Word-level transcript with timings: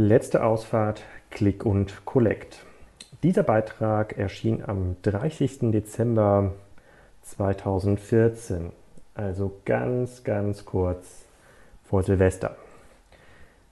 Letzte 0.00 0.44
Ausfahrt, 0.44 1.02
Click 1.28 1.66
und 1.66 2.04
Collect. 2.04 2.64
Dieser 3.24 3.42
Beitrag 3.42 4.16
erschien 4.16 4.62
am 4.64 4.94
30. 5.02 5.72
Dezember 5.72 6.52
2014, 7.22 8.70
also 9.16 9.58
ganz, 9.64 10.22
ganz 10.22 10.64
kurz 10.64 11.24
vor 11.82 12.04
Silvester. 12.04 12.54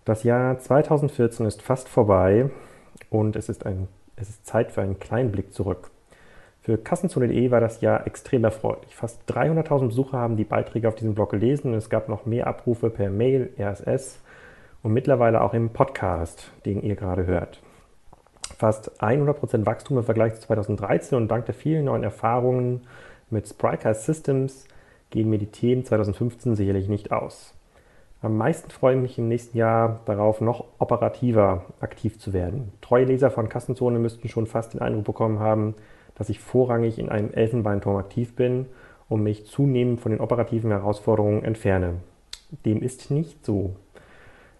Das 0.04 0.24
Jahr 0.24 0.58
2014 0.58 1.46
ist 1.46 1.62
fast 1.62 1.88
vorbei 1.88 2.50
und 3.08 3.36
es 3.36 3.48
ist, 3.48 3.64
ein, 3.64 3.86
es 4.16 4.28
ist 4.28 4.44
Zeit 4.44 4.72
für 4.72 4.82
einen 4.82 4.98
kleinen 4.98 5.30
Blick 5.30 5.54
zurück. 5.54 5.92
Für 6.60 6.76
Kassenzone.de 6.76 7.52
war 7.52 7.60
das 7.60 7.82
Jahr 7.82 8.04
extrem 8.04 8.42
erfreulich. 8.42 8.96
Fast 8.96 9.20
300.000 9.30 9.86
Besucher 9.86 10.18
haben 10.18 10.36
die 10.36 10.42
Beiträge 10.42 10.88
auf 10.88 10.96
diesem 10.96 11.14
Blog 11.14 11.30
gelesen 11.30 11.70
und 11.70 11.78
es 11.78 11.88
gab 11.88 12.08
noch 12.08 12.26
mehr 12.26 12.48
Abrufe 12.48 12.90
per 12.90 13.10
Mail, 13.10 13.52
RSS 13.60 14.18
und 14.86 14.92
mittlerweile 14.92 15.40
auch 15.42 15.52
im 15.52 15.70
Podcast, 15.70 16.52
den 16.64 16.80
ihr 16.80 16.94
gerade 16.94 17.26
hört. 17.26 17.60
Fast 18.56 19.02
100% 19.02 19.66
Wachstum 19.66 19.98
im 19.98 20.04
Vergleich 20.04 20.36
zu 20.36 20.42
2013 20.42 21.18
und 21.18 21.26
dank 21.26 21.44
der 21.46 21.56
vielen 21.56 21.86
neuen 21.86 22.04
Erfahrungen 22.04 22.82
mit 23.28 23.48
Sprycast 23.48 24.04
Systems 24.04 24.68
gehen 25.10 25.28
mir 25.28 25.38
die 25.38 25.50
Themen 25.50 25.84
2015 25.84 26.54
sicherlich 26.54 26.88
nicht 26.88 27.10
aus. 27.10 27.52
Am 28.22 28.36
meisten 28.36 28.70
freue 28.70 28.94
ich 28.94 29.02
mich 29.02 29.18
im 29.18 29.26
nächsten 29.26 29.58
Jahr 29.58 30.02
darauf, 30.04 30.40
noch 30.40 30.64
operativer 30.78 31.64
aktiv 31.80 32.20
zu 32.20 32.32
werden. 32.32 32.72
Treue 32.80 33.06
Leser 33.06 33.32
von 33.32 33.48
Kassenzone 33.48 33.98
müssten 33.98 34.28
schon 34.28 34.46
fast 34.46 34.74
den 34.74 34.82
Eindruck 34.82 35.06
bekommen 35.06 35.40
haben, 35.40 35.74
dass 36.14 36.28
ich 36.28 36.38
vorrangig 36.38 37.00
in 37.00 37.08
einem 37.08 37.32
Elfenbeinturm 37.32 37.96
aktiv 37.96 38.36
bin 38.36 38.66
und 39.08 39.24
mich 39.24 39.46
zunehmend 39.46 40.00
von 40.00 40.12
den 40.12 40.20
operativen 40.20 40.70
Herausforderungen 40.70 41.42
entferne. 41.42 41.94
Dem 42.64 42.82
ist 42.82 43.10
nicht 43.10 43.44
so. 43.44 43.74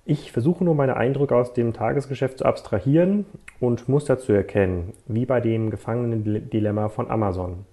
Ich 0.09 0.31
versuche 0.31 0.62
nur 0.62 0.77
meine 0.77 0.97
Eindrücke 0.97 1.35
aus 1.35 1.53
dem 1.53 1.73
Tagesgeschäft 1.73 2.39
zu 2.39 2.45
abstrahieren 2.45 3.27
und 3.59 3.89
Muster 3.89 4.21
zu 4.21 4.33
erkennen, 4.33 4.93
wie 5.09 5.27
bei 5.27 5.41
dem 5.41 5.69
Gefangenen-Dilemma 5.71 6.91
von 6.91 7.11
Amazon. 7.11 7.67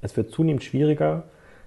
Es 0.00 0.16
wird 0.16 0.30
zunehmend 0.30 0.64
schwieriger, 0.64 1.24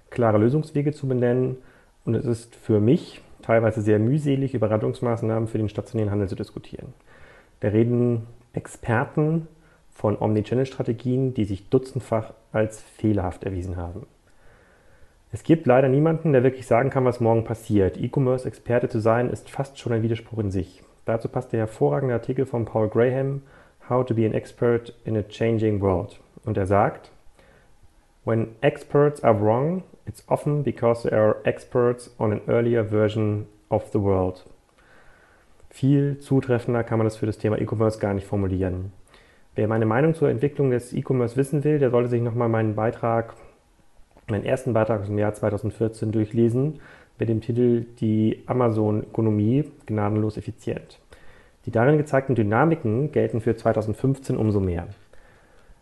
klare 0.09 0.39
Lösungswege 0.39 0.93
zu 0.93 1.07
benennen 1.07 1.57
und 2.05 2.15
es 2.15 2.25
ist 2.25 2.55
für 2.55 2.79
mich 2.79 3.21
teilweise 3.43 3.83
sehr 3.83 3.99
mühselig, 3.99 4.55
über 4.55 4.71
Rettungsmaßnahmen 4.71 5.47
für 5.47 5.59
den 5.59 5.69
stationären 5.69 6.09
Handel 6.09 6.27
zu 6.27 6.35
diskutieren. 6.35 6.95
Da 7.59 7.67
reden 7.67 8.25
Experten 8.53 9.47
von 9.91 10.17
Omnichannel-Strategien, 10.17 11.35
die 11.35 11.45
sich 11.45 11.69
dutzendfach 11.69 12.33
als 12.51 12.81
fehlerhaft 12.81 13.43
erwiesen 13.43 13.77
haben. 13.77 14.07
Es 15.31 15.43
gibt 15.43 15.65
leider 15.65 15.89
niemanden, 15.89 16.31
der 16.31 16.43
wirklich 16.43 16.67
sagen 16.67 16.89
kann, 16.89 17.03
was 17.03 17.19
morgen 17.19 17.43
passiert. 17.43 17.97
E-Commerce-Experte 17.97 18.87
zu 18.87 18.99
sein, 18.99 19.29
ist 19.29 19.49
fast 19.49 19.77
schon 19.77 19.91
ein 19.91 20.03
Widerspruch 20.03 20.39
in 20.39 20.51
sich. 20.51 20.83
Dazu 21.05 21.27
passt 21.27 21.51
der 21.51 21.59
hervorragende 21.59 22.13
Artikel 22.13 22.45
von 22.45 22.65
Paul 22.65 22.87
Graham, 22.87 23.41
How 23.89 24.05
to 24.05 24.13
be 24.13 24.25
an 24.25 24.33
Expert 24.33 24.93
in 25.05 25.17
a 25.17 25.23
Changing 25.23 25.81
World. 25.81 26.19
Und 26.45 26.57
er 26.57 26.65
sagt, 26.65 27.11
When 28.23 28.55
experts 28.61 29.23
are 29.23 29.39
wrong, 29.39 29.83
it's 30.05 30.23
often 30.27 30.63
because 30.63 31.07
they 31.07 31.17
are 31.17 31.37
experts 31.43 32.13
on 32.19 32.33
an 32.33 32.41
earlier 32.47 32.83
version 32.83 33.47
of 33.69 33.89
the 33.93 34.01
world. 34.01 34.45
Viel 35.69 36.17
zutreffender 36.19 36.83
kann 36.83 36.97
man 36.97 37.05
das 37.05 37.17
für 37.17 37.25
das 37.25 37.37
Thema 37.37 37.59
E-Commerce 37.59 37.99
gar 37.99 38.13
nicht 38.13 38.27
formulieren. 38.27 38.91
Wer 39.55 39.67
meine 39.67 39.85
Meinung 39.85 40.13
zur 40.13 40.29
Entwicklung 40.29 40.71
des 40.71 40.93
E-Commerce 40.93 41.37
wissen 41.37 41.63
will, 41.63 41.79
der 41.79 41.89
sollte 41.89 42.09
sich 42.09 42.21
nochmal 42.21 42.49
meinen 42.49 42.75
Beitrag 42.75 43.33
meinen 44.29 44.45
ersten 44.45 44.73
Beitrag 44.73 45.01
aus 45.01 45.07
dem 45.07 45.17
Jahr 45.17 45.33
2014 45.33 46.11
durchlesen 46.11 46.79
mit 47.19 47.29
dem 47.29 47.41
Titel 47.41 47.85
Die 47.99 48.43
Amazon-Ökonomie 48.45 49.65
gnadenlos 49.85 50.37
effizient. 50.37 50.99
Die 51.65 51.71
darin 51.71 51.97
gezeigten 51.97 52.35
Dynamiken 52.35 53.11
gelten 53.11 53.41
für 53.41 53.55
2015 53.55 54.37
umso 54.37 54.59
mehr. 54.59 54.87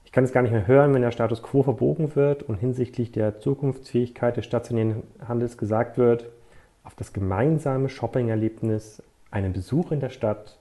Ich 0.06 0.12
kann 0.12 0.24
es 0.24 0.32
gar 0.32 0.42
nicht 0.42 0.52
mehr 0.52 0.68
hören, 0.68 0.94
wenn 0.94 1.02
der 1.02 1.12
Status 1.12 1.44
quo 1.44 1.64
verbogen 1.64 2.16
wird 2.16 2.44
und 2.44 2.56
hinsichtlich 2.56 3.12
der 3.12 3.40
Zukunftsfähigkeit 3.40 4.38
des 4.38 4.46
stationären 4.46 5.04
Handels 5.28 5.58
gesagt 5.58 5.98
wird, 5.98 6.30
auf 6.84 6.96
das 6.96 7.14
gemeinsame 7.14 7.90
Shopping-Erlebnis, 7.90 9.02
einen 9.32 9.54
Besuch 9.54 9.92
in 9.92 10.00
der 10.00 10.10
Stadt, 10.10 10.58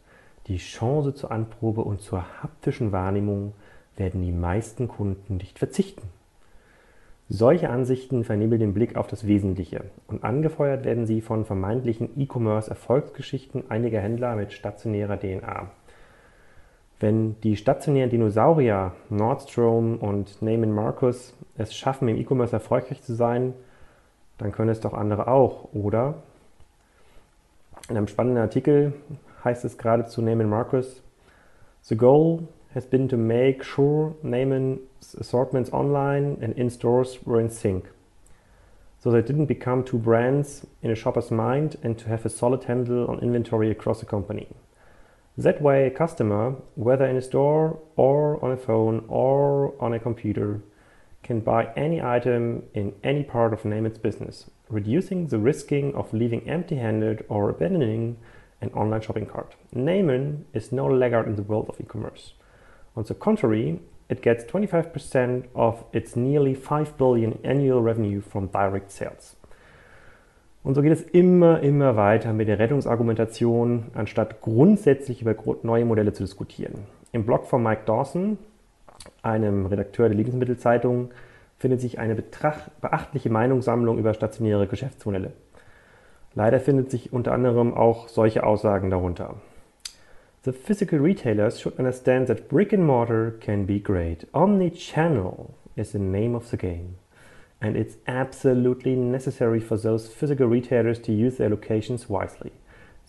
die 0.47 0.57
Chance 0.57 1.15
zur 1.15 1.31
Anprobe 1.31 1.83
und 1.83 2.01
zur 2.01 2.43
haptischen 2.43 2.93
Wahrnehmung 2.93 3.55
werden 3.97 4.23
die 4.23 4.33
meisten 4.33 4.89
Kunden 4.89 5.37
nicht 5.37 5.59
verzichten. 5.59 6.03
Solche 7.29 7.71
Ansichten 7.71 8.23
vernebeln 8.23 8.61
den 8.61 8.75
Blick 8.75 8.97
auf 8.97 9.07
das 9.07 9.27
Wesentliche 9.27 9.85
und 10.09 10.25
angefeuert 10.25 10.85
werden 10.85 11.07
sie 11.07 11.23
von 11.23 11.47
vermeintlichen 11.47 12.11
E-Commerce-Erfolgsgeschichten 12.21 13.71
einiger 13.71 14.01
Händler 14.01 14.37
mit 14.37 14.53
stationärer 14.53 15.19
DNA. 15.19 15.71
Wenn 17.01 17.41
die 17.41 17.57
stationären 17.57 18.11
Dinosaurier 18.11 18.93
Nordstrom 19.09 19.97
und 19.97 20.43
Neiman 20.43 20.73
Marcus 20.73 21.35
es 21.57 21.75
schaffen, 21.75 22.09
im 22.09 22.19
E-Commerce 22.19 22.53
erfolgreich 22.53 23.03
zu 23.03 23.15
sein, 23.15 23.55
dann 24.37 24.53
können 24.53 24.71
es 24.71 24.81
doch 24.81 24.93
andere 24.93 25.27
auch, 25.27 25.73
oder? 25.73 26.15
In 27.89 27.97
einem 27.97 28.09
spannenden 28.09 28.43
Artikel 28.43 28.93
heißt 29.45 29.65
es 29.65 29.79
gerade 29.79 30.07
zu 30.07 30.21
Neiman 30.21 30.49
Marcus, 30.49 31.03
The 31.81 31.97
goal 31.97 32.49
has 32.75 32.85
been 32.85 33.07
to 33.09 33.17
make 33.17 33.63
sure 33.63 34.17
Neiman's 34.25 35.15
assortments 35.15 35.71
online 35.71 36.39
and 36.43 36.53
in 36.59 36.69
stores 36.69 37.19
were 37.25 37.41
in 37.41 37.49
sync. 37.49 37.89
So 38.99 39.11
they 39.11 39.23
didn't 39.23 39.47
become 39.47 39.85
two 39.85 39.99
brands 39.99 40.67
in 40.83 40.91
a 40.91 40.97
shopper's 40.97 41.31
mind 41.31 41.77
and 41.85 41.97
to 41.99 42.09
have 42.09 42.27
a 42.27 42.29
solid 42.31 42.65
handle 42.65 43.07
on 43.07 43.21
inventory 43.21 43.71
across 43.71 44.01
the 44.01 44.07
company. 44.07 44.49
That 45.39 45.63
way, 45.63 45.87
a 45.87 45.91
customer, 45.91 46.57
whether 46.75 47.05
in 47.05 47.17
a 47.17 47.23
store 47.23 47.79
or 47.97 48.45
on 48.45 48.51
a 48.51 48.57
phone 48.57 49.05
or 49.09 49.75
on 49.81 49.93
a 49.93 50.01
computer, 50.01 50.61
can 51.23 51.41
buy 51.41 51.73
any 51.77 52.01
item 52.01 52.65
in 52.75 52.95
any 53.03 53.23
part 53.23 53.53
of 53.53 53.63
Neiman's 53.63 53.99
business, 53.99 54.51
reducing 54.69 55.29
the 55.29 55.39
risking 55.39 55.95
of 55.95 56.13
leaving 56.13 56.49
empty 56.49 56.77
handed 56.77 57.25
or 57.29 57.51
abandoning 57.51 58.17
an 58.61 58.71
online 58.71 59.01
shopping 59.01 59.27
cart. 59.27 59.55
Neiman 59.75 60.45
is 60.53 60.73
no 60.73 60.87
laggard 60.87 61.27
in 61.27 61.37
the 61.37 61.43
world 61.43 61.67
of 61.69 61.81
e 61.81 61.85
commerce. 61.85 62.35
On 62.97 63.05
the 63.05 63.15
contrary, 63.15 63.81
it 64.09 64.23
gets 64.23 64.45
25% 64.45 65.45
of 65.55 65.85
its 65.93 66.15
nearly 66.15 66.55
5 66.55 66.97
billion 66.97 67.39
annual 67.45 67.83
revenue 67.83 68.21
from 68.21 68.49
direct 68.51 68.91
sales. 68.93 69.37
Und 70.63 70.75
so 70.75 70.83
geht 70.83 70.93
es 70.93 71.03
immer, 71.03 71.61
immer 71.61 71.97
weiter 71.97 72.33
mit 72.33 72.49
der 72.49 72.59
Rettungsargumentation, 72.59 73.91
anstatt 73.95 74.41
grundsätzlich 74.41 75.21
über 75.21 75.35
neue 75.63 75.85
Modelle 75.85 76.13
zu 76.13 76.23
diskutieren. 76.23 76.87
Im 77.13 77.27
Blog 77.27 77.47
von 77.47 77.63
Mike 77.63 77.83
Dawson, 77.85 78.39
einem 79.23 79.67
Redakteur 79.67 80.09
der 80.09 80.17
Lebensmittelzeitung, 80.17 81.11
findet 81.59 81.81
sich 81.81 81.99
eine 81.99 82.15
beachtliche 82.15 83.31
Meinungssammlung 83.31 83.99
über 83.99 84.15
stationäre 84.15 84.67
Geschäftsmodelle. 84.67 85.33
Leider 86.35 86.61
findet 86.61 86.91
sich 86.91 87.13
unter 87.13 87.33
anderem 87.33 87.75
auch 87.75 88.09
solche 88.09 88.45
Aussagen 88.45 88.91
darunter. 88.91 89.37
The 90.45 90.53
physical 90.53 90.99
retailers 90.99 91.59
should 91.59 91.79
understand 91.79 92.27
that 92.27 92.51
brick 92.51 92.75
and 92.75 92.87
mortar 92.87 93.31
can 93.41 93.65
be 93.65 93.79
great. 93.79 94.25
Omni-channel 94.35 95.57
is 95.75 95.93
the 95.93 95.99
name 95.99 96.35
of 96.35 96.51
the 96.51 96.59
game. 96.59 96.97
And 97.63 97.79
it's 97.79 97.97
absolutely 98.07 98.95
necessary 98.95 99.59
for 99.59 99.79
those 99.79 100.07
physical 100.07 100.47
retailers 100.47 100.99
to 100.99 101.15
use 101.15 101.39
their 101.39 101.49
locations 101.49 102.11
wisely. 102.11 102.53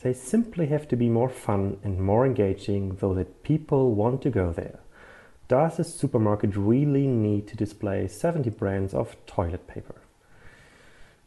They 0.01 0.13
simply 0.13 0.67
have 0.67 0.87
to 0.87 0.95
be 0.95 1.09
more 1.09 1.27
fun 1.27 1.77
and 1.83 1.99
more 1.99 2.25
engaging 2.25 2.97
so 3.01 3.13
that 3.15 3.43
people 3.43 3.93
want 3.93 4.21
to 4.21 4.29
go 4.29 4.53
there. 4.53 4.79
Does 5.49 5.77
a 5.77 5.83
supermarket 5.83 6.55
really 6.55 7.05
need 7.05 7.49
to 7.49 7.57
display 7.57 8.07
70 8.07 8.49
brands 8.51 8.93
of 8.93 9.17
toilet 9.25 9.67
paper? 9.67 10.04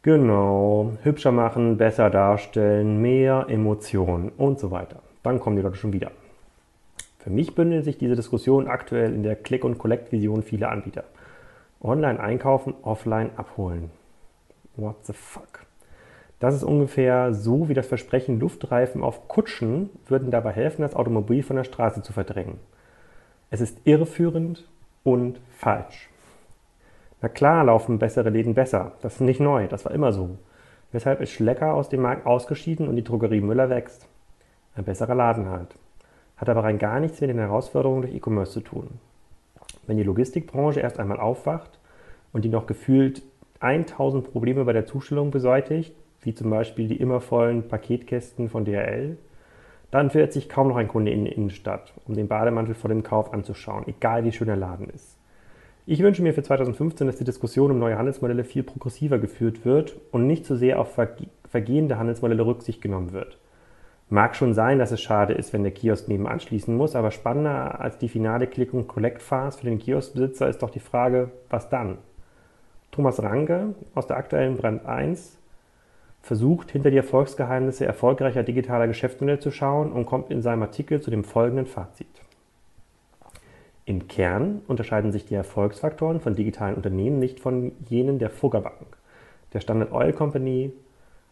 Genau, 0.01 0.93
hübscher 1.03 1.31
machen, 1.31 1.77
besser 1.77 2.09
darstellen, 2.09 3.01
mehr 3.01 3.47
Emotionen 3.49 4.29
und 4.37 4.59
so 4.59 4.71
weiter 4.71 5.01
dann 5.23 5.39
kommen 5.39 5.55
die 5.55 5.61
Leute 5.61 5.75
schon 5.75 5.93
wieder. 5.93 6.11
Für 7.19 7.29
mich 7.29 7.55
bündelt 7.55 7.83
sich 7.83 7.97
diese 7.97 8.15
Diskussion 8.15 8.67
aktuell 8.67 9.13
in 9.13 9.23
der 9.23 9.35
Click- 9.35 9.65
und 9.65 9.77
Collect-Vision 9.77 10.43
vieler 10.43 10.71
Anbieter. 10.71 11.03
Online 11.81 12.19
einkaufen, 12.19 12.73
offline 12.81 13.31
abholen. 13.35 13.91
What 14.75 15.05
the 15.05 15.13
fuck? 15.13 15.65
Das 16.39 16.55
ist 16.55 16.63
ungefähr 16.63 17.33
so 17.33 17.67
wie 17.67 17.73
das 17.73 17.87
Versprechen, 17.87 18.39
Luftreifen 18.39 19.03
auf 19.03 19.27
Kutschen 19.27 19.89
würden 20.07 20.31
dabei 20.31 20.51
helfen, 20.51 20.83
das 20.83 20.95
Automobil 20.95 21.43
von 21.43 21.57
der 21.57 21.65
Straße 21.65 22.01
zu 22.01 22.13
verdrängen. 22.13 22.59
Es 23.49 23.59
ist 23.59 23.77
irreführend 23.83 24.65
und 25.03 25.41
falsch. 25.57 26.09
Na 27.21 27.27
klar 27.27 27.65
laufen 27.65 27.99
bessere 27.99 28.29
Läden 28.29 28.53
besser. 28.53 28.93
Das 29.01 29.15
ist 29.15 29.21
nicht 29.21 29.39
neu, 29.39 29.67
das 29.67 29.83
war 29.85 29.91
immer 29.91 30.13
so. 30.13 30.37
Weshalb 30.91 31.21
ist 31.21 31.31
Schlecker 31.31 31.73
aus 31.73 31.89
dem 31.89 32.01
Markt 32.01 32.25
ausgeschieden 32.25 32.87
und 32.87 32.95
die 32.95 33.03
Drogerie 33.03 33.41
Müller 33.41 33.69
wächst 33.69 34.07
ein 34.75 34.85
besserer 34.85 35.15
Laden 35.15 35.49
halt. 35.49 35.75
Hat 36.37 36.49
aber 36.49 36.63
rein 36.63 36.79
gar 36.79 36.99
nichts 36.99 37.19
mit 37.19 37.29
den 37.29 37.37
Herausforderungen 37.37 38.03
durch 38.03 38.15
E-Commerce 38.15 38.53
zu 38.53 38.61
tun. 38.61 38.87
Wenn 39.85 39.97
die 39.97 40.03
Logistikbranche 40.03 40.79
erst 40.79 40.99
einmal 40.99 41.19
aufwacht 41.19 41.79
und 42.31 42.45
die 42.45 42.49
noch 42.49 42.65
gefühlt 42.65 43.21
1000 43.59 44.31
Probleme 44.31 44.63
bei 44.63 44.73
der 44.73 44.85
Zustellung 44.85 45.31
beseitigt, 45.31 45.93
wie 46.21 46.33
zum 46.33 46.49
Beispiel 46.49 46.87
die 46.87 46.97
immer 46.97 47.19
vollen 47.19 47.67
Paketkästen 47.67 48.49
von 48.49 48.63
DHL, 48.63 49.17
dann 49.91 50.09
verirrt 50.09 50.33
sich 50.33 50.47
kaum 50.47 50.69
noch 50.69 50.77
ein 50.77 50.87
Kunde 50.87 51.11
in 51.11 51.25
die 51.25 51.31
Innenstadt, 51.31 51.93
um 52.05 52.15
den 52.15 52.27
Bademantel 52.29 52.75
vor 52.75 52.89
dem 52.89 53.03
Kauf 53.03 53.33
anzuschauen, 53.33 53.87
egal 53.87 54.23
wie 54.23 54.31
schön 54.31 54.47
der 54.47 54.55
Laden 54.55 54.89
ist. 54.89 55.18
Ich 55.91 56.03
wünsche 56.03 56.21
mir 56.21 56.35
für 56.35 56.43
2015, 56.43 57.07
dass 57.07 57.15
die 57.15 57.23
Diskussion 57.23 57.71
um 57.71 57.79
neue 57.79 57.97
Handelsmodelle 57.97 58.43
viel 58.43 58.61
progressiver 58.61 59.17
geführt 59.17 59.65
wird 59.65 59.95
und 60.11 60.27
nicht 60.27 60.45
so 60.45 60.55
sehr 60.55 60.79
auf 60.79 60.95
vergehende 61.49 61.97
Handelsmodelle 61.97 62.45
Rücksicht 62.45 62.79
genommen 62.79 63.11
wird. 63.11 63.39
Mag 64.07 64.35
schon 64.35 64.53
sein, 64.53 64.77
dass 64.77 64.91
es 64.91 65.01
schade 65.01 65.33
ist, 65.33 65.51
wenn 65.51 65.63
der 65.63 65.71
Kiosk 65.71 66.07
nebenan 66.07 66.41
schließen 66.41 66.77
muss, 66.77 66.95
aber 66.95 67.09
spannender 67.09 67.81
als 67.81 67.97
die 67.97 68.07
finale 68.07 68.45
Click- 68.45 68.75
und 68.75 68.87
Collect-Phase 68.87 69.57
für 69.57 69.65
den 69.65 69.79
Kioskbesitzer 69.79 70.47
ist 70.47 70.61
doch 70.61 70.69
die 70.69 70.79
Frage, 70.79 71.31
was 71.49 71.69
dann? 71.69 71.97
Thomas 72.91 73.23
Ranke 73.23 73.73
aus 73.95 74.05
der 74.05 74.17
aktuellen 74.17 74.57
Brand 74.57 74.85
1 74.85 75.39
versucht, 76.21 76.69
hinter 76.69 76.91
die 76.91 76.97
Erfolgsgeheimnisse 76.97 77.87
erfolgreicher 77.87 78.43
digitaler 78.43 78.85
Geschäftsmodelle 78.85 79.39
zu 79.39 79.49
schauen 79.49 79.91
und 79.91 80.05
kommt 80.05 80.29
in 80.29 80.43
seinem 80.43 80.61
Artikel 80.61 81.01
zu 81.01 81.09
dem 81.09 81.23
folgenden 81.23 81.65
Fazit. 81.65 82.28
Im 83.89 84.07
Kern 84.07 84.61
unterscheiden 84.67 85.11
sich 85.11 85.25
die 85.25 85.33
Erfolgsfaktoren 85.33 86.19
von 86.19 86.35
digitalen 86.35 86.75
Unternehmen 86.75 87.17
nicht 87.17 87.39
von 87.39 87.71
jenen 87.87 88.19
der 88.19 88.29
Fugger 88.29 88.71
der 89.51 89.61
Standard 89.61 89.91
Oil 89.91 90.13
Company, 90.13 90.71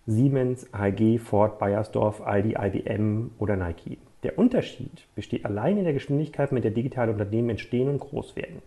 Siemens, 0.08 0.66
AEG, 0.74 1.20
Ford, 1.20 1.60
Bayersdorf, 1.60 2.20
Aldi, 2.26 2.56
IBM 2.60 3.30
oder 3.38 3.58
Nike. 3.58 4.00
Der 4.24 4.40
Unterschied 4.40 5.06
besteht 5.14 5.46
allein 5.46 5.78
in 5.78 5.84
der 5.84 5.94
Geschwindigkeit, 5.94 6.52
mit 6.52 6.64
der 6.64 6.72
digitale 6.72 7.12
Unternehmen 7.12 7.52
entstehen 7.52 7.90
und 7.90 8.00
groß 8.00 8.36
werden. 8.36 8.64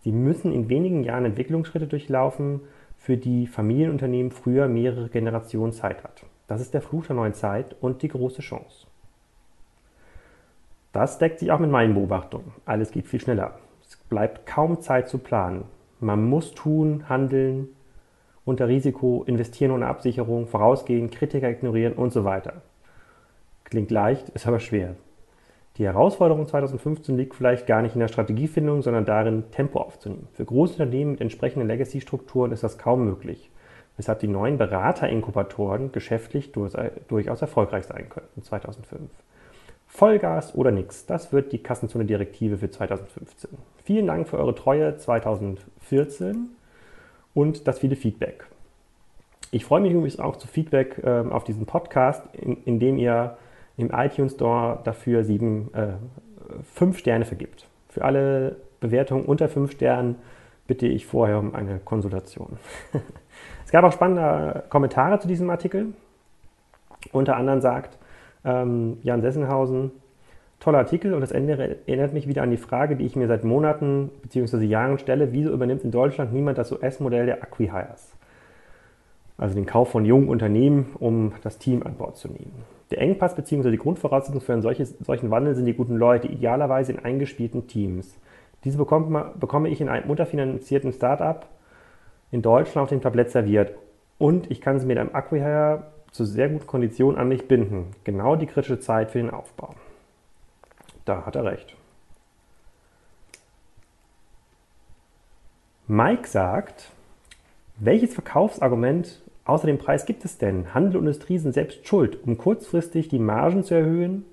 Sie 0.00 0.12
müssen 0.12 0.52
in 0.52 0.68
wenigen 0.68 1.02
Jahren 1.02 1.24
Entwicklungsschritte 1.24 1.86
durchlaufen, 1.86 2.60
für 2.98 3.16
die 3.16 3.46
Familienunternehmen 3.46 4.32
früher 4.32 4.68
mehrere 4.68 5.08
Generationen 5.08 5.72
Zeit 5.72 6.04
hat. 6.04 6.26
Das 6.46 6.60
ist 6.60 6.74
der 6.74 6.82
Fluch 6.82 7.06
der 7.06 7.16
neuen 7.16 7.32
Zeit 7.32 7.74
und 7.80 8.02
die 8.02 8.08
große 8.08 8.42
Chance. 8.42 8.86
Das 10.92 11.18
deckt 11.18 11.38
sich 11.38 11.52
auch 11.52 11.60
mit 11.60 11.70
meinen 11.70 11.94
Beobachtungen. 11.94 12.52
Alles 12.64 12.90
geht 12.90 13.06
viel 13.06 13.20
schneller. 13.20 13.58
Es 13.82 13.96
bleibt 13.96 14.46
kaum 14.46 14.80
Zeit 14.80 15.08
zu 15.08 15.18
planen. 15.18 15.64
Man 16.00 16.28
muss 16.28 16.52
tun, 16.54 17.08
handeln, 17.08 17.68
unter 18.44 18.66
Risiko, 18.66 19.22
investieren 19.26 19.70
ohne 19.70 19.86
Absicherung, 19.86 20.46
vorausgehen, 20.46 21.10
Kritiker 21.10 21.48
ignorieren 21.48 21.92
und 21.92 22.12
so 22.12 22.24
weiter. 22.24 22.62
Klingt 23.64 23.90
leicht, 23.90 24.30
ist 24.30 24.46
aber 24.48 24.58
schwer. 24.58 24.96
Die 25.76 25.84
Herausforderung 25.84 26.48
2015 26.48 27.16
liegt 27.16 27.36
vielleicht 27.36 27.66
gar 27.66 27.82
nicht 27.82 27.94
in 27.94 28.00
der 28.00 28.08
Strategiefindung, 28.08 28.82
sondern 28.82 29.04
darin, 29.04 29.44
Tempo 29.52 29.80
aufzunehmen. 29.80 30.26
Für 30.32 30.44
große 30.44 30.72
Unternehmen 30.72 31.12
mit 31.12 31.20
entsprechenden 31.20 31.68
Legacy-Strukturen 31.68 32.50
ist 32.50 32.64
das 32.64 32.78
kaum 32.78 33.04
möglich, 33.04 33.50
weshalb 33.96 34.18
die 34.18 34.28
neuen 34.28 34.58
Berater-Inkubatoren 34.58 35.92
geschäftlich 35.92 36.50
durchaus 36.50 37.42
erfolgreich 37.42 37.84
sein 37.84 38.08
könnten 38.08 38.42
2005. 38.42 39.08
Vollgas 39.90 40.54
oder 40.54 40.70
nichts, 40.70 41.04
das 41.04 41.32
wird 41.32 41.52
die 41.52 41.58
Kassenzone-Direktive 41.58 42.58
für 42.58 42.70
2015. 42.70 43.50
Vielen 43.84 44.06
Dank 44.06 44.28
für 44.28 44.38
eure 44.38 44.54
Treue 44.54 44.96
2014 44.96 46.48
und 47.34 47.66
das 47.66 47.80
viele 47.80 47.96
Feedback. 47.96 48.46
Ich 49.50 49.64
freue 49.64 49.80
mich 49.80 49.92
übrigens 49.92 50.20
auch 50.20 50.36
zu 50.36 50.46
Feedback 50.46 50.98
äh, 51.02 51.24
auf 51.28 51.42
diesen 51.42 51.66
Podcast, 51.66 52.22
in, 52.34 52.78
dem 52.78 52.98
ihr 52.98 53.36
im 53.76 53.90
iTunes 53.92 54.34
Store 54.34 54.78
dafür 54.84 55.24
sieben, 55.24 55.74
äh, 55.74 55.94
fünf 56.72 56.98
Sterne 56.98 57.24
vergibt. 57.24 57.66
Für 57.88 58.04
alle 58.04 58.56
Bewertungen 58.78 59.24
unter 59.24 59.48
fünf 59.48 59.72
Sternen 59.72 60.16
bitte 60.68 60.86
ich 60.86 61.04
vorher 61.04 61.40
um 61.40 61.52
eine 61.56 61.80
Konsultation. 61.80 62.58
es 63.64 63.72
gab 63.72 63.82
auch 63.84 63.92
spannende 63.92 64.62
Kommentare 64.68 65.18
zu 65.18 65.26
diesem 65.26 65.50
Artikel. 65.50 65.94
Unter 67.10 67.36
anderem 67.36 67.60
sagt 67.60 67.98
ähm, 68.44 68.98
Jan 69.02 69.22
Sessenhausen, 69.22 69.92
toller 70.60 70.78
Artikel 70.78 71.14
und 71.14 71.20
das 71.20 71.32
Ende 71.32 71.78
erinnert 71.86 72.12
mich 72.12 72.28
wieder 72.28 72.42
an 72.42 72.50
die 72.50 72.56
Frage, 72.56 72.96
die 72.96 73.06
ich 73.06 73.16
mir 73.16 73.26
seit 73.26 73.44
Monaten 73.44 74.10
bzw. 74.22 74.64
Jahren 74.64 74.98
stelle, 74.98 75.32
wieso 75.32 75.50
übernimmt 75.50 75.84
in 75.84 75.90
Deutschland 75.90 76.32
niemand 76.32 76.58
das 76.58 76.70
US-Modell 76.72 77.26
der 77.26 77.42
Acquihires? 77.42 78.14
Also 79.38 79.54
den 79.54 79.64
Kauf 79.64 79.90
von 79.90 80.04
jungen 80.04 80.28
Unternehmen, 80.28 80.94
um 80.98 81.32
das 81.42 81.56
Team 81.56 81.82
an 81.82 81.94
Bord 81.94 82.16
zu 82.18 82.28
nehmen. 82.28 82.52
Der 82.90 83.00
Engpass 83.00 83.34
bzw. 83.34 83.70
die 83.70 83.78
Grundvoraussetzung 83.78 84.42
für 84.42 84.52
einen 84.52 84.62
solches, 84.62 84.98
solchen 84.98 85.30
Wandel 85.30 85.54
sind 85.54 85.64
die 85.64 85.74
guten 85.74 85.96
Leute, 85.96 86.28
idealerweise 86.28 86.92
in 86.92 86.98
eingespielten 86.98 87.66
Teams. 87.66 88.18
Diese 88.64 88.76
bekommt, 88.76 89.40
bekomme 89.40 89.70
ich 89.70 89.80
in 89.80 89.88
einem 89.88 90.10
unterfinanzierten 90.10 90.92
Startup 90.92 91.46
in 92.30 92.42
Deutschland 92.42 92.84
auf 92.84 92.88
dem 92.90 93.00
Tablett 93.00 93.30
serviert 93.30 93.72
und 94.18 94.50
ich 94.50 94.60
kann 94.60 94.78
sie 94.78 94.86
mit 94.86 94.98
einem 94.98 95.14
Acquihire 95.14 95.84
zu 96.12 96.24
sehr 96.24 96.48
guten 96.48 96.66
Konditionen 96.66 97.18
an 97.18 97.28
mich 97.28 97.46
binden. 97.48 97.94
Genau 98.04 98.36
die 98.36 98.46
kritische 98.46 98.80
Zeit 98.80 99.10
für 99.10 99.18
den 99.18 99.30
Aufbau. 99.30 99.74
Da 101.04 101.24
hat 101.26 101.36
er 101.36 101.44
recht. 101.44 101.76
Mike 105.86 106.28
sagt, 106.28 106.90
welches 107.78 108.14
Verkaufsargument 108.14 109.20
außer 109.44 109.66
dem 109.66 109.78
Preis 109.78 110.06
gibt 110.06 110.24
es 110.24 110.38
denn? 110.38 110.72
Handel 110.74 110.98
und 110.98 111.06
Industrie 111.06 111.38
sind 111.38 111.52
selbst 111.52 111.86
schuld, 111.86 112.22
um 112.24 112.38
kurzfristig 112.38 113.08
die 113.08 113.18
Margen 113.18 113.64
zu 113.64 113.74
erhöhen. 113.74 114.24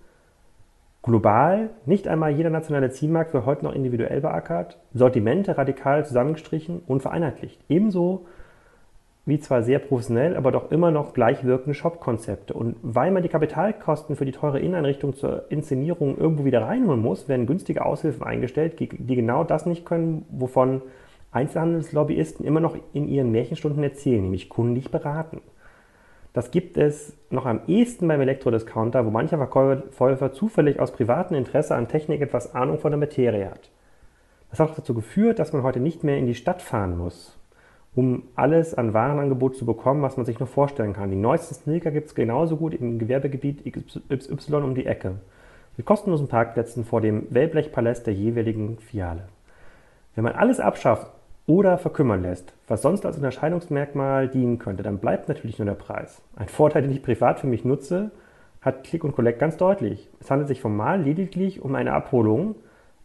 Global, 1.02 1.70
nicht 1.86 2.08
einmal 2.08 2.32
jeder 2.32 2.50
nationale 2.50 2.92
Zielmarkt 2.92 3.34
wird 3.34 3.46
heute 3.46 3.64
noch 3.64 3.74
individuell 3.74 4.22
beackert, 4.22 4.78
Sortimente 4.94 5.58
radikal 5.58 6.06
zusammengestrichen 6.06 6.82
und 6.86 7.02
vereinheitlicht. 7.02 7.60
Ebenso 7.70 8.26
wie 9.28 9.40
zwar 9.40 9.62
sehr 9.62 9.80
professionell, 9.80 10.38
aber 10.38 10.52
doch 10.54 10.72
immer 10.72 10.90
noch 10.90 11.14
gleich 11.14 11.44
wirkende 11.44 11.74
Shop-Konzepte. 11.74 12.54
Und 12.54 12.78
weil 12.82 13.12
man 13.12 13.24
die 13.24 13.30
Kapitalkosten 13.30 14.16
für 14.16 14.24
die 14.24 14.32
teure 14.32 14.60
Inneneinrichtung 14.60 15.16
zur 15.16 15.52
Inszenierung 15.52 16.18
irgendwo 16.18 16.46
wieder 16.46 16.62
reinholen 16.62 17.02
muss, 17.02 17.28
werden 17.28 17.46
günstige 17.46 17.86
Aushilfen 17.86 18.24
eingestellt, 18.24 18.80
die 18.80 19.16
genau 19.16 19.44
das 19.44 19.66
nicht 19.66 19.86
können, 19.86 20.26
wovon 20.30 20.82
Einzelhandelslobbyisten 21.32 22.46
immer 22.46 22.62
noch 22.62 22.78
in 22.94 23.10
ihren 23.10 23.32
Märchenstunden 23.32 23.84
erzählen, 23.84 24.24
nämlich 24.24 24.48
kundig 24.48 24.92
beraten. 24.92 25.42
Das 26.32 26.50
gibt 26.50 26.78
es 26.78 27.18
noch 27.30 27.46
am 27.46 27.62
ehesten 27.68 28.08
beim 28.08 28.22
Elektrodiscounter, 28.22 29.06
wo 29.06 29.10
mancher 29.10 29.38
Verkäufer 29.38 30.32
zufällig 30.32 30.80
aus 30.80 30.94
privatem 30.94 31.36
Interesse 31.36 31.76
an 31.76 31.90
Technik 31.90 32.22
etwas 32.22 32.56
Ahnung 32.56 32.80
von 32.80 32.92
der 32.92 33.00
Materie 33.00 33.50
hat. 33.50 33.72
Das 34.50 34.62
hat 34.62 34.70
auch 34.70 34.76
dazu 34.76 34.94
geführt, 34.94 35.40
dass 35.40 35.52
man 35.52 35.64
heute 35.64 35.82
nicht 35.82 36.06
mehr 36.06 36.18
in 36.18 36.28
die 36.28 36.36
Stadt 36.36 36.62
fahren 36.62 36.98
muss, 36.98 37.38
um 37.98 38.22
alles 38.36 38.76
an 38.76 38.94
Warenangebot 38.94 39.58
zu 39.58 39.66
bekommen, 39.66 40.04
was 40.04 40.18
man 40.18 40.26
sich 40.28 40.38
nur 40.40 40.46
vorstellen 40.46 40.94
kann. 40.94 41.10
Die 41.10 41.18
neuesten 41.18 41.56
Sneaker 41.56 41.90
gibt 41.90 42.10
es 42.10 42.14
genauso 42.14 42.56
gut 42.56 42.76
im 42.76 43.00
Gewerbegebiet 43.00 43.64
XY 43.66 44.54
um 44.58 44.76
die 44.76 44.86
Ecke. 44.86 45.16
Mit 45.78 45.88
kostenlosen 45.88 46.28
Parkplätzen 46.28 46.86
vor 46.86 47.02
dem 47.02 47.26
Wellblechpalast 47.32 48.06
der 48.06 48.14
jeweiligen 48.14 48.78
Filiale. 48.78 49.24
Wenn 50.14 50.24
man 50.24 50.34
alles 50.34 50.60
abschafft 50.60 51.12
oder 51.48 51.80
verkümmern 51.80 52.22
lässt, 52.22 52.54
was 52.68 52.84
sonst 52.84 53.04
als 53.04 53.18
Unterscheidungsmerkmal 53.18 54.28
dienen 54.28 54.60
könnte, 54.60 54.84
dann 54.84 55.00
bleibt 55.00 55.28
natürlich 55.28 55.58
nur 55.58 55.66
der 55.66 55.74
Preis. 55.74 56.22
Ein 56.36 56.50
Vorteil, 56.50 56.84
den 56.84 56.92
ich 56.92 57.02
privat 57.02 57.40
für 57.40 57.48
mich 57.48 57.66
nutze, 57.66 58.12
hat 58.62 58.84
Click 58.84 59.04
und 59.04 59.16
Collect 59.16 59.40
ganz 59.40 59.58
deutlich. 59.58 60.08
Es 60.20 60.30
handelt 60.30 60.50
sich 60.50 60.62
formal 60.62 61.02
lediglich 61.02 61.64
um 61.64 61.74
eine 61.74 61.94
Abholung, 61.94 62.58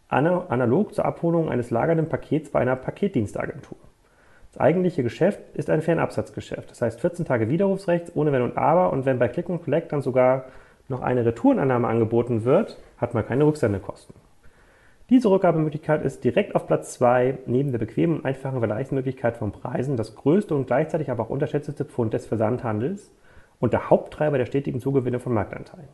analog 0.07 0.93
zur 0.93 1.05
Abholung 1.05 1.49
eines 1.49 1.71
lagernden 1.71 2.09
Pakets 2.09 2.51
bei 2.51 2.59
einer 2.59 2.75
Paketdienstagentur. 2.75 3.77
Das 4.53 4.61
eigentliche 4.61 5.01
Geschäft 5.01 5.39
ist 5.55 5.71
ein 5.71 5.81
Fernabsatzgeschäft. 5.81 6.69
Das 6.69 6.79
heißt 6.79 7.01
14 7.01 7.25
Tage 7.25 7.49
Widerrufsrecht 7.49 8.11
ohne 8.13 8.31
Wenn 8.31 8.43
und 8.43 8.55
Aber 8.55 8.93
und 8.93 9.03
wenn 9.03 9.17
bei 9.17 9.27
Click 9.27 9.49
und 9.49 9.63
Collect 9.63 9.91
dann 9.91 10.03
sogar 10.03 10.45
noch 10.87 11.01
eine 11.01 11.25
Retourenannahme 11.25 11.87
angeboten 11.87 12.45
wird, 12.45 12.77
hat 12.97 13.15
man 13.15 13.25
keine 13.25 13.47
Rücksendekosten. 13.47 14.13
Diese 15.09 15.31
Rückgabemöglichkeit 15.31 16.05
ist 16.05 16.23
direkt 16.23 16.53
auf 16.53 16.67
Platz 16.67 16.93
2 16.93 17.39
neben 17.47 17.71
der 17.71 17.79
bequemen 17.79 18.17
und 18.17 18.25
einfachen 18.25 18.59
Vergleichsmöglichkeit 18.59 19.37
von 19.37 19.51
Preisen 19.51 19.97
das 19.97 20.13
größte 20.15 20.53
und 20.53 20.67
gleichzeitig 20.67 21.09
aber 21.09 21.23
auch 21.23 21.29
unterschätzte 21.31 21.83
Pfund 21.83 22.13
des 22.13 22.27
Versandhandels 22.27 23.11
und 23.59 23.73
der 23.73 23.89
Haupttreiber 23.89 24.37
der 24.37 24.45
stetigen 24.45 24.79
Zugewinne 24.79 25.19
von 25.19 25.33
Marktanteilen. 25.33 25.89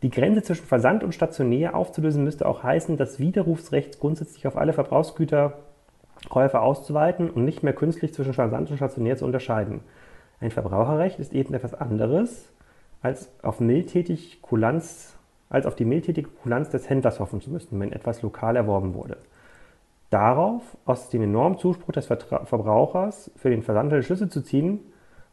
Die 0.00 0.10
Grenze 0.10 0.42
zwischen 0.42 0.64
Versand 0.64 1.04
und 1.04 1.14
stationär 1.14 1.76
aufzulösen 1.76 2.24
müsste 2.24 2.46
auch 2.46 2.62
heißen, 2.62 2.96
das 2.96 3.18
Widerrufsrecht 3.18 4.00
grundsätzlich 4.00 4.46
auf 4.46 4.56
alle 4.56 4.72
Verbrauchsgüter 4.72 5.58
Käufer 6.32 6.62
auszuweiten 6.62 7.28
und 7.28 7.44
nicht 7.44 7.62
mehr 7.62 7.74
künstlich 7.74 8.14
zwischen 8.14 8.32
Versand 8.32 8.70
und 8.70 8.78
stationär 8.78 9.18
zu 9.18 9.26
unterscheiden. 9.26 9.80
Ein 10.40 10.50
Verbraucherrecht 10.50 11.18
ist 11.18 11.34
eben 11.34 11.52
etwas 11.52 11.74
anderes, 11.74 12.48
als 13.02 13.30
auf, 13.42 13.60
mildtätig 13.60 14.40
Kulanz, 14.40 15.14
als 15.50 15.66
auf 15.66 15.74
die 15.74 15.84
mildtätige 15.84 16.30
Kulanz 16.30 16.70
des 16.70 16.88
Händlers 16.88 17.20
hoffen 17.20 17.42
zu 17.42 17.50
müssen, 17.50 17.78
wenn 17.78 17.92
etwas 17.92 18.22
lokal 18.22 18.56
erworben 18.56 18.94
wurde. 18.94 19.18
Darauf, 20.08 20.62
aus 20.86 21.10
dem 21.10 21.20
enormen 21.20 21.58
Zuspruch 21.58 21.92
des 21.92 22.06
Verbrauchers 22.06 23.30
für 23.36 23.50
den 23.50 23.62
Versandhandel 23.62 24.02
Schlüsse 24.02 24.30
zu 24.30 24.40
ziehen, 24.40 24.80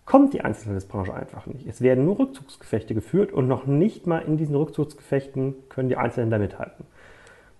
kommt 0.03 0.33
die 0.33 0.41
Einzelhandelsbranche 0.41 1.13
einfach 1.13 1.45
nicht. 1.45 1.65
Es 1.65 1.79
werden 1.79 2.03
nur 2.03 2.19
Rückzugsgefechte 2.19 2.93
geführt 2.93 3.31
und 3.31 3.47
noch 3.47 3.65
nicht 3.67 4.05
mal 4.05 4.19
in 4.19 4.35
diesen 4.35 4.57
Rückzugsgefechten 4.57 5.55
können 5.69 5.87
die 5.87 5.95
Einzelhändler 5.95 6.39
mithalten. 6.39 6.85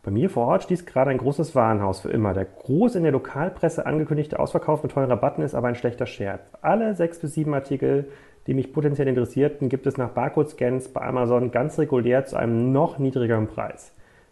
Bei 0.02 0.12
mir 0.12 0.30
vor 0.30 0.48
Ort 0.48 0.64
stieß 0.64 0.86
gerade 0.86 1.12
ein 1.12 1.18
großes 1.18 1.56
Warenhaus 1.56 2.00
für 2.02 2.10
immer. 2.10 2.34
Der 2.34 2.46
groß 2.46 2.96
in 2.96 3.04
der 3.04 3.12
Lokalpresse 3.12 3.86
angekündigte 3.86 4.40
Ausverkauf 4.40 4.82
mit 4.82 4.94
tollen 4.94 5.10
Rabatten 5.10 5.44
ist 5.44 5.56
aber 5.56 5.68
ein 5.68 5.76
schlechter 5.76 6.06
Scherz. 6.06 6.54
Alle 6.62 6.96
sechs 6.96 7.20
bis 7.20 7.34
sieben 7.34 7.54
Artikel, 7.54 8.10
die 8.48 8.54
mich 8.54 8.72
potenziell 8.72 9.10
interessierten, 9.10 9.68
gibt 9.68 9.86
es 9.88 9.98
nach 9.98 10.12
Barcode-Scans 10.12 10.90
bei 10.90 11.02
Amazon 11.02 11.52
ganz 11.52 11.78
regulär 11.78 12.26
zu 12.26 12.38
einem 12.38 12.72
noch 12.72 12.98
niedrigeren 12.98 13.48
Preis. 13.48 13.92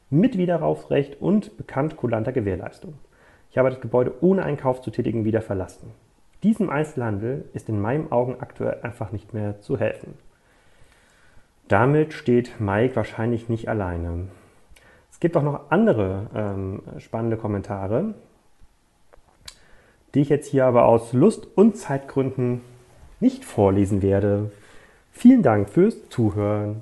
Mit 0.10 0.38
Wiederaufrecht 0.38 1.22
und 1.22 1.58
bekannt 1.58 1.98
kulanter 1.98 2.32
Gewährleistung. 2.32 2.94
Ich 3.52 3.58
habe 3.58 3.70
das 3.70 3.82
Gebäude 3.82 4.14
ohne 4.22 4.44
Einkauf 4.44 4.82
zu 4.82 4.90
tätigen 4.90 5.26
wieder 5.26 5.42
verlassen. 5.42 5.92
Diesem 6.44 6.70
Einzelhandel 6.70 7.46
ist 7.54 7.68
in 7.68 7.82
meinen 7.82 8.10
Augen 8.12 8.38
aktuell 8.40 8.80
einfach 8.84 9.12
nicht 9.12 9.34
mehr 9.34 9.60
zu 9.60 9.78
helfen. 9.78 10.14
Damit 11.68 12.14
steht 12.14 12.62
Mike 12.62 12.96
wahrscheinlich 12.96 13.50
nicht 13.50 13.68
alleine. 13.68 14.30
Es 15.18 15.20
gibt 15.20 15.36
auch 15.36 15.42
noch 15.42 15.72
andere 15.72 16.28
ähm, 16.36 16.84
spannende 17.00 17.38
Kommentare, 17.38 18.14
die 20.14 20.22
ich 20.22 20.30
jetzt 20.30 20.46
hier 20.46 20.68
aber 20.68 20.86
aus 20.86 21.12
Lust- 21.12 21.48
und 21.56 21.76
Zeitgründen 21.76 22.62
nicht 23.20 23.44
vorlesen 23.44 24.04
werde. 24.04 24.52
Vielen 25.12 25.42
Dank 25.42 25.72
fürs 25.72 26.08
Zuhören. 26.10 26.82